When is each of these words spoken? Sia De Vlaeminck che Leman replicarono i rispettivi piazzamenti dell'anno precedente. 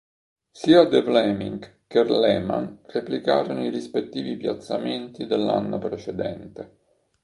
Sia 0.49 0.85
De 0.85 1.03
Vlaeminck 1.03 1.81
che 1.85 2.03
Leman 2.03 2.79
replicarono 2.87 3.63
i 3.63 3.69
rispettivi 3.69 4.35
piazzamenti 4.35 5.27
dell'anno 5.27 5.77
precedente. 5.77 6.77